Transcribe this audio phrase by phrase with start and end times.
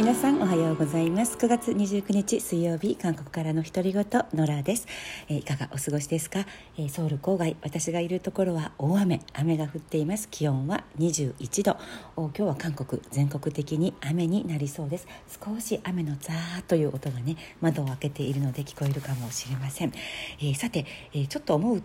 [0.00, 1.36] 皆さんおはようございます。
[1.36, 4.02] 9月29日水曜日韓国からの独り言
[4.32, 4.88] ノラです、
[5.28, 6.46] えー、いかがお過ごしですか、
[6.78, 10.30] えー、ソウル郊外私がいるところは大雨雨が降っています。
[10.30, 11.76] 気温は21度。
[12.16, 15.06] 今日は韓国全国的に雨になりそうです。
[15.28, 19.92] 少し雨のザーという音がね窓を開けているので聞こえるかもしれません、
[20.38, 21.82] えー、さて、えちょっと思う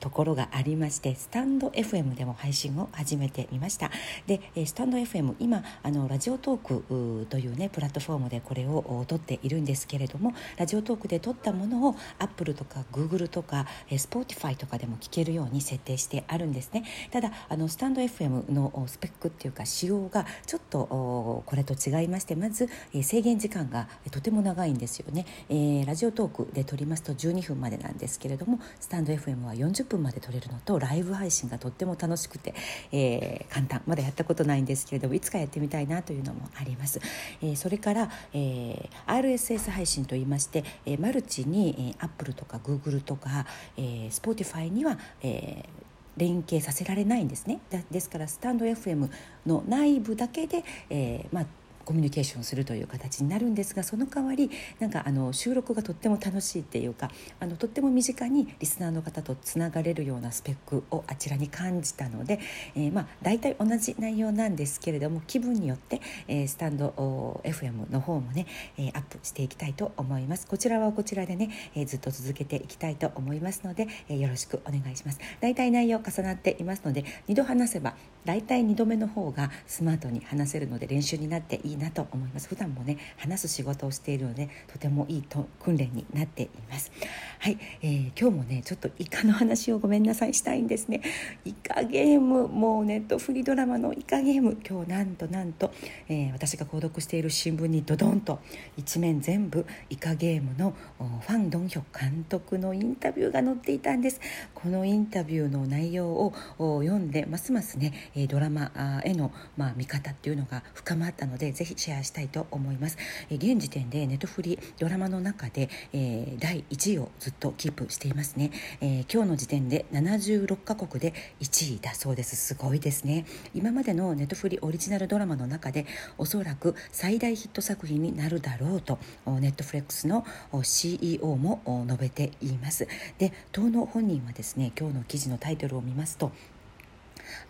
[0.00, 3.90] ところがありましてスタンド FM でも配信を始めてみました。
[4.26, 16.84] でスタンド FM 今あのラジオトークというねプラットフォームでこれを撮っているんですけれどもラジオトークで撮ったものを Apple とか Google とか Spotify とかでも聞けるように設定してあるんですね。
[17.10, 22.68] ただあのスタンド FM のスペックっていうか仕様がちょっとこれと違いましてまず
[23.02, 32.54] 制限時間がとても長いんですよね、えー、ラジオトークで撮りますと12分までなんですけれどもスタンド FM は40分まで撮れるのとライブ配信がとっても楽しくて、
[32.92, 33.82] えー、簡単。
[33.86, 37.00] まだやったことないんですけれどもいつかやってみたいなというのもあります、
[37.42, 47.60] えー、それから、えー、RSS 配信といいまして、えー、マルチに、えー、Apple とか Google とか、えー、Spotify には、えー連携させられないんですね。
[47.90, 49.08] ですからスタンド FM
[49.46, 51.46] の内部だけで、えーまあ、
[51.88, 62.40] コミュニケーションするという形になるんですがその代わりなんかあの収録がとっても楽しいっていうかあのとっても身近にリスナーの方とつながれるようなスペックをあちらに感じたので、
[62.74, 70.46] えー、まあ大体同じ内容なんですけれども気分によって、えー、スタンド FM の方もね、えー、アップしていきたいと思います。
[70.46, 75.20] こちらはこちらでね、えー、ずっと続けていきたいと思いますので、えー、よろしくお願いします。
[75.40, 77.94] 大体内容重なっていますので2度話せば
[78.26, 82.48] 大体2度目の方がスマートに話せるので練習になっていいなと思います。
[82.48, 86.90] 普段もね話す仕事をしているのでとてもいいと訓練になっています。
[87.38, 91.02] はい、えー、今日もねちょっとイカの話をごめんなさいしたいんですね。
[91.44, 94.58] イカゲームもうネットフリドラマのイカゲーム。
[94.68, 95.72] 今日なんとなんと、
[96.08, 98.40] えー、私が購読している新聞にドドンと
[98.76, 104.20] 一面全部イカゲームのファン・ドンヒョ監督のインタビューが載っていたんです。
[104.54, 107.92] このインタビューの内容を読んでますますね
[108.28, 108.72] ドラマ
[109.04, 112.96] への、まあ、見方っていうのが深まったのでぜひシェアしたいと思います。
[113.30, 122.36] 現時点でネットフリドラマの中で、えー、第1位をずっとキープしていますね、えー、今日の時点で76カ国で1位だそうです。
[122.36, 123.26] すごいですね。
[123.54, 125.86] 今までのネットフリオリジナルドラマの中で
[126.16, 130.24] おそらく最大ヒット作品になるだろうとネットフレックスの
[130.62, 132.86] CEO も述べています。
[133.18, 136.32] で当の本人はですね今日の記事のタイトルを見ますと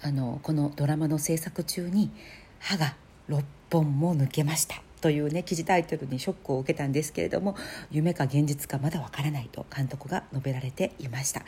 [0.02, 2.10] あのこのドラマの制作中に
[2.58, 2.96] 歯が
[3.28, 4.88] 6本も抜けました。
[4.98, 7.56] というね記事タイトルにショックを受けたんですけれども
[7.91, 11.42] 夢か現実かまだわからないと監督が述べられていました。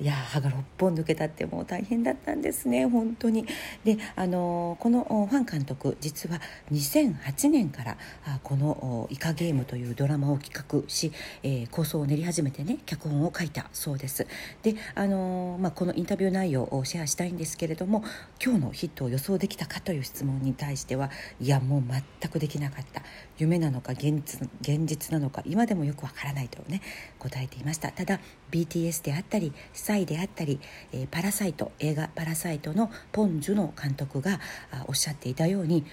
[0.00, 3.46] いや歯が6本抜けたってもう大変だったんですね本当に。
[3.84, 6.40] であのこのファン監督実は
[6.72, 7.96] 2008年から
[8.42, 11.12] この「イカゲーム」というドラマを企画し、
[11.42, 14.26] えー、構想を練り始めてね脚本を書いたそうです。
[14.62, 18.04] であの、まあ、このインタビュー内容をシェアしたいんですけれども
[18.42, 22.95] 今日のヒットを予想できたかという質問に対してはいやもう全くできなかった。
[22.96, 23.02] した。
[23.38, 26.80] 夢なのか現実現実なのか今でもよくわからないとね
[27.18, 27.92] 答えていました。
[27.92, 28.20] ただ
[28.50, 30.58] BTS であったりサイであったり、
[30.92, 34.40] えー、パラサイト映画「パラサイト」のポン・ジュノ監督が
[34.86, 35.84] おっしゃっていたように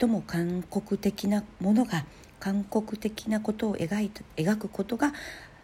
[0.00, 2.04] 最も韓国的なものが
[2.40, 5.12] 韓国的なことを描い描くことが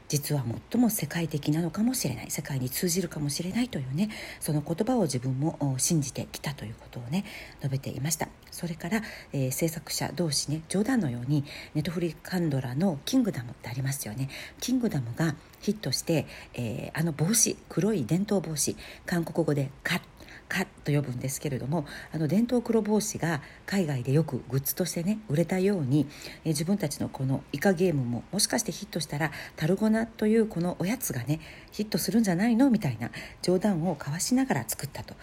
[0.09, 4.11] 実は最も世界的なのかもしれない世界に通じるかもしれないというね
[4.41, 7.25] その言葉を自分も信じてきたということをね
[7.61, 8.29] 述べていました。
[8.51, 9.03] それから、
[9.33, 14.29] えー、制作者同士ね冗談のようにネットフリカンドラの「キングダム」ってありますよね。
[14.61, 18.77] キングダムがヒットして、えー、あの帽子黒い伝統帽子
[19.07, 20.01] 韓国語で「カッ
[20.49, 26.07] かと呼ぶんですけれどもあの伝統黒帽子が海外でよくグッズとしてね売れたように、
[26.45, 32.71] え自分たちのこのイカゲームももしかしてヒットしたらタルゴナというこのおやつがねヒットするんじゃないの？
[32.71, 33.11] みたいな
[33.43, 35.15] 冗談を交わしながら作ったと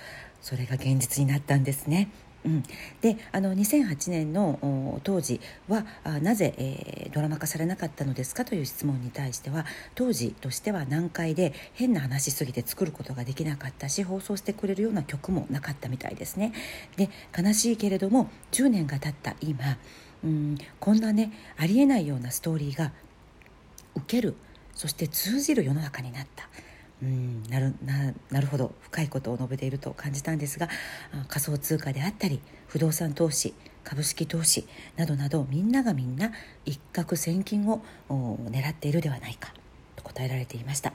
[0.41, 2.09] それが現実になったんですね。
[2.45, 2.63] うん、
[3.01, 9.65] であの2008年の当時はあなぜ、えー、ドラマ化されなかったのですかという質問に対しては
[9.95, 16.53] 当時としては難解で変な話しすぎて作ることができなかったし放送してくれるような曲もなかったみたいですね。
[16.97, 19.77] で悲しいけれども10年が経った今
[20.23, 22.91] うんこんなねありえないようなストーリーが
[23.95, 24.35] 受ける
[24.75, 26.47] そして通じる世の中になった。
[27.03, 30.69] うんなるななるほど深いことを述べていると感じたんですが
[31.27, 33.53] 仮想通貨であったり不動産投資
[33.83, 36.31] 株式投資などなどみんながみんな
[36.65, 39.53] 一攫千金を狙っているではないか
[39.95, 40.91] と答えられていました。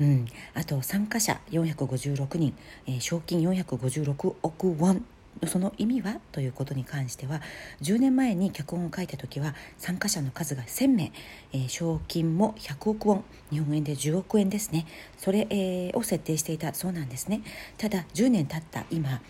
[0.00, 2.56] うん、あと参加者456人、
[2.86, 5.04] えー、賞金456億ウォン
[5.46, 6.20] その意味は？
[6.30, 7.40] ということに関しては
[7.82, 11.12] 10年前に脚本を書いた時は参加者の数が1000名、
[11.52, 14.86] えー、賞金も100億ウォン日本円で10億円ですね。
[15.18, 16.74] それ、えー、を設定していた。
[16.74, 17.42] そうなんですね。
[17.78, 19.20] ただ10年経った今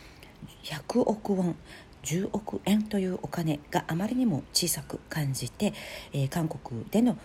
[0.65, 1.57] 100億ウォン
[2.03, 5.73] 10億円というお金があまりにも小さく感じて、
[6.13, 7.17] えー、韓国での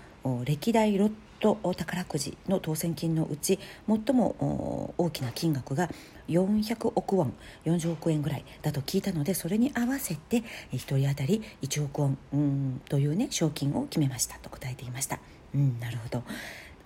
[0.46, 5.90] 歴代ロッと宝くじの当選金のうち最も大きな金額が
[6.28, 7.34] 400億ウォン
[7.66, 10.44] 40億円ぐらいだと聞いたのでそれに合わせて
[10.74, 15.20] 1人当たり1億ウォンというね賞金を決めましたと答えていました。
[15.56, 16.24] うん、なるほど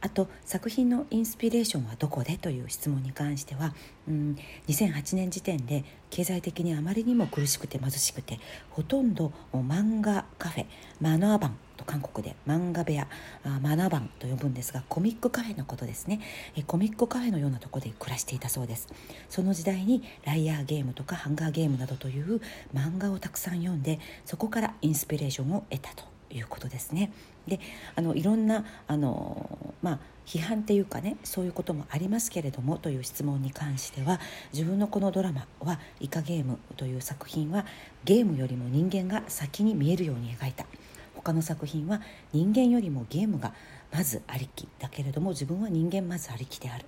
[0.01, 2.37] あと作品のインスピレーションはどこで？
[2.37, 3.73] という質問に関しては、
[4.07, 4.35] うん、
[4.67, 8.39] 2008年時点で経済的にあまりにも苦しくて貧しくて
[8.71, 10.65] ほとんど漫画カフェ
[10.99, 13.07] マナーバンと韓国で漫画部屋
[13.43, 16.19] マナーバンと呼ぶんですがコミックカフェのことですね。
[16.65, 18.87] コミックカフェのようなところで暮らしていたそうです。
[19.29, 22.41] その時代にライアーゲームとかハンガーゲームなどという
[22.73, 26.10] 漫画をたくさん読んでそこからインスピレーションを得たと。
[26.33, 27.11] いうことですね。
[27.47, 27.59] で
[27.95, 34.19] あのいろんなあの、まあ、批判っていうかねそういうこともありますけれどもという質問に関しては
[34.53, 37.65] 自分のこのドラマは「イカゲーム」という作品は
[38.05, 40.65] ゲームよりも人間が先に見えるように描いた。
[41.13, 42.01] 他の作品は
[42.33, 43.53] 人間よりもゲームが
[43.91, 46.85] まずありきだけれども自分は人間まずありきである。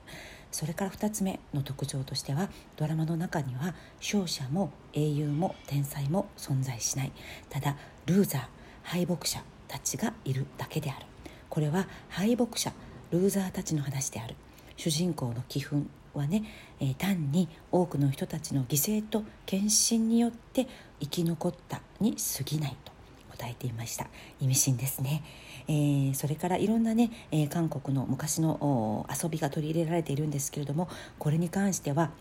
[0.51, 7.11] それから2つ目の特徴としてはドラマの中には勝者も英雄も天才も存在しない。
[7.49, 7.75] ただ
[8.05, 11.05] ルーザー敗北者たちがいるだけである。
[11.49, 12.71] これは敗北者
[13.11, 14.35] ルーザーたちの話である。
[14.77, 16.43] 主人公の気憤はね、
[16.79, 20.67] えー、単に多くの人たちの犠牲と献身によって
[20.99, 22.91] 生き残ったに過ぎないと
[23.37, 24.07] 答えていました。
[24.39, 25.23] 意味深ですね、
[25.67, 30.87] えー、それからいろんなね、えー、韓国の昔の遊びが取り入れられているんですけれども
[31.19, 32.11] これに関しては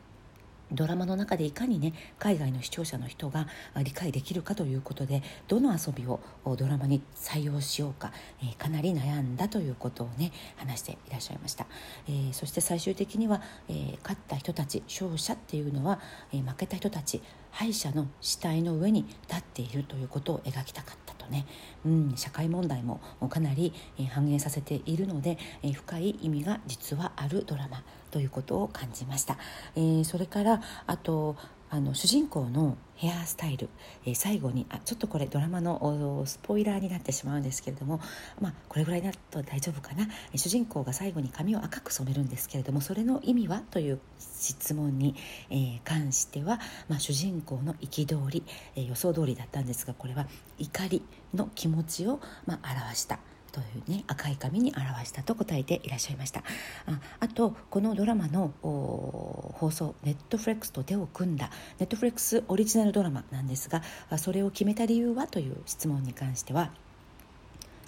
[0.72, 3.46] ドラマの中でいかにね海外の視聴者の人が
[3.82, 6.20] 理解できるかということでどの遊びを
[6.56, 11.66] ドラマに採用しようか、えー、かなり悩んだということをね話していらっしゃいました、
[12.08, 16.00] えー、そして最終的には、えー、勝った人たち勝者っていうのは、
[16.32, 21.46] え負けた人たち敗者の死体の上に立っているということを描きたかったとね、
[21.84, 23.72] うん、社会問題もかなり
[24.10, 27.82] 反映させているのでえ深い意味が実はあるドラマ。
[28.12, 29.36] ということを感じました。
[29.74, 31.36] えー、それからあと
[31.74, 33.70] あの主人公のヘアスタイル、
[34.04, 37.98] えー、最後にあちょっとこれドラマのスポイラーになってしまうんですけれども、
[38.42, 40.06] まあ、これぐらいだと大丈夫かな、
[40.36, 45.14] 主人公が最後に髪を赤く染めるんですけれどもそれの意味はという質問に、
[45.48, 46.60] えー、関しては、
[46.90, 48.44] まあ、主人公の憤り、
[48.76, 50.26] え予想通りだったんですがこれは
[50.58, 53.18] 怒りの気持ちを、まあ、表した。
[53.52, 56.42] というね赤い紙に表したと答えていらっしゃいました。
[56.86, 63.82] ああとこのドラマの放送ネットフレックスと手を組んだネットフレックスオリジナルドラマなんですが
[64.18, 66.70] それを決めた理由はという質問に関しては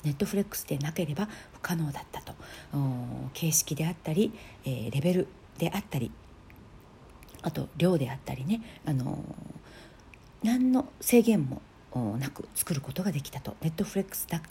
[0.05, 2.35] ネットフレックスでなければ不可能だったと。
[3.33, 4.33] 形式であったり、
[4.65, 5.29] えー、レベル
[5.59, 6.13] であったり
[7.43, 9.23] あと量であったりね、あの
[10.43, 11.63] 何の制限も
[12.19, 13.55] なく作ることができたと。
[13.63, 14.43] ネットフレックスだ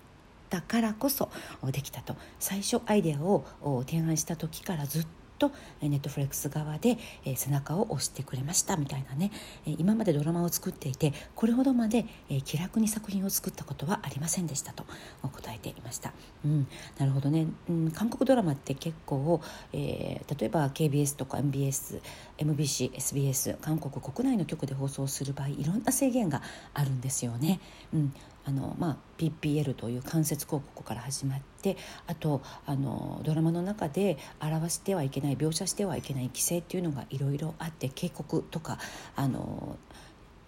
[0.53, 1.29] ったからこそ
[1.71, 2.15] できたと。
[2.39, 3.45] 最初アイデアを
[3.87, 5.07] 提案した時からずっ
[5.39, 5.51] と
[5.81, 6.97] ネットフレックス側で
[7.35, 9.31] 背中を押してくれましたみたいなね。
[9.65, 12.05] 今までドラマを作っていてこれほどまで
[12.45, 14.85] 気楽に作品を作ったことはありませんでしたと
[15.23, 16.13] 答えていました、
[16.45, 19.41] うん、なるほどね、うん、韓国ドラマって結構、
[19.73, 22.01] えー、例えば KBS とか MBS
[22.37, 26.41] MBC、SBS 韓国国内の局で放送する場合いろんな制限が
[26.73, 27.59] あるんですよね。
[27.93, 28.13] うん、
[28.45, 38.79] あのまあ、PPL という間接広告から始まってあとあのドラマの中で表してはいけない描写してはいけない規制っていうのがいろいろあって警告とか
[39.15, 39.77] あの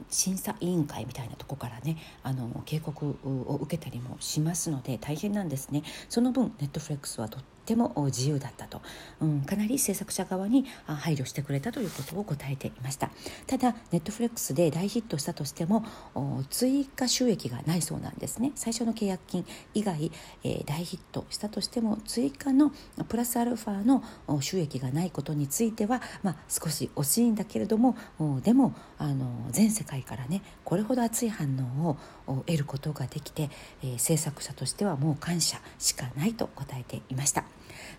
[0.09, 5.83] 審査委員会みたいなとこからねあの警告を受けたりもしますので大変なんですね。
[6.09, 8.81] その分ネットフレックスはとっても自由だったと、
[9.19, 13.09] うん、かなり制作者側に配慮してくれたということを答えていました。
[13.47, 15.83] ただネットフレックスで大ヒットしたとしても
[16.51, 18.51] 追加収益がないそうなんですね。
[18.53, 20.11] 最初の契約金以外、
[20.43, 22.71] えー、大ヒットしたとしても追加の
[23.09, 24.03] プラスアルファの
[24.41, 27.97] 収益がないことについては、まあ、少し惜しいんだけれども
[28.43, 31.97] でもあの全世界からねこれほど熱い反応
[32.27, 33.49] を得ることができて、
[33.83, 37.43] えー、制作者としてはもう感謝しかないと答えていました。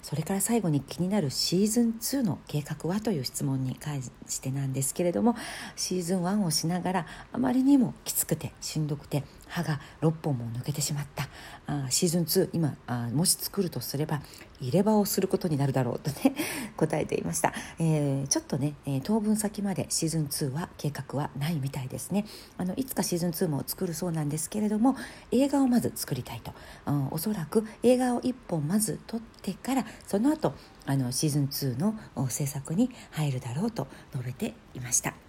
[0.03, 5.37] それから最後に気になるシーズン2の計画はという質問に関してなんですけれども
[5.75, 11.29] シーズン1をしながらあまりにもきつくてしんどくて歯が6本も抜けてしまった。
[11.67, 14.21] あシーズン2今あもし作るとすれば
[14.61, 16.35] 入れ歯をすることになるだろうとね
[16.77, 22.25] 答えていました、えー、ちょっとね、えー、当分先までシーズン2は計画はないみたいですね。
[22.57, 24.97] あのいつかシーズン2も作るそうなんですけれども
[25.33, 26.53] 映画をまず作りたいと、
[26.87, 31.99] うん、おそらく映画を1本まず撮ってからその後あのシーズン2の
[32.29, 35.26] 制作に入るだろうと述べていました。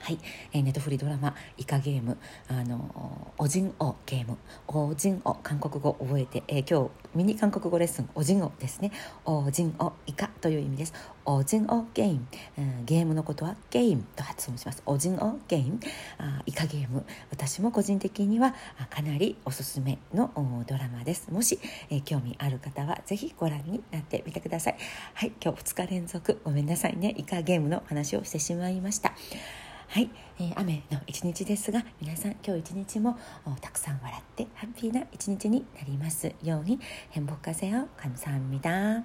[0.00, 0.18] はい、
[0.52, 2.16] えー、ネットフリドラマ「イカゲーム」
[2.48, 4.38] あの「おじんおゲーム」
[4.68, 8.90] 「おじんお」韓国語覚えて、えー、今日ミニ韓国語レッスン「おじんお」ですね
[9.26, 10.94] 「おじんおイカ」という意味です
[11.26, 12.26] 「おじんおゲーム」
[12.58, 15.80] うん、ゲームのことは「ゲーム」と発音します「おじんおゲーム」
[16.18, 17.04] あイカゲーム。
[17.30, 18.54] 私も個人的には
[18.90, 20.30] かなりおすすめの
[20.66, 21.30] ドラマです。
[21.30, 21.58] もし、
[21.90, 24.76] えー、興味ある方はぜひご覧になってみてください。
[25.14, 25.32] はい。
[25.42, 27.14] 今日2日連続ごめんなさいね。
[27.16, 29.12] イカゲームの話をしてしまいました。
[29.89, 33.17] はい、えー、雨の一日ですが皆さん今日一日も
[33.61, 36.79] たくさん笑ってハッピーな一日になりますように
[37.11, 39.03] 행복하세요감사합니다